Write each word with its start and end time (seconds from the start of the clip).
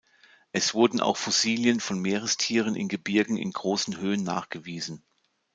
Es 0.51 0.73
wurden 0.73 0.99
auch 0.99 1.15
Fossilien 1.15 1.79
von 1.79 1.99
Meerestieren 2.01 2.73
in 2.73 2.87
Gebirgen 2.87 3.37
in 3.37 3.51
großen 3.51 3.97
Höhen 3.97 4.23
nachgewiesen. 4.23 5.03